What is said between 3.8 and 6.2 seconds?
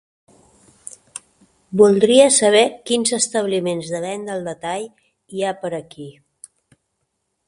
de venda al detall hi ha per aquí.